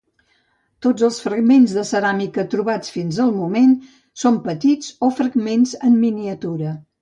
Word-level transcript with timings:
Tots 0.85 1.03
els 1.07 1.19
fragments 1.25 1.75
de 1.79 1.83
ceràmica 1.89 2.45
trobats 2.53 2.95
fins 2.95 3.19
al 3.27 3.35
moment 3.43 3.77
són 4.23 4.41
petits 4.49 4.91
o 5.09 5.11
fragments 5.21 5.77
en 5.91 6.01
miniatura. 6.07 6.75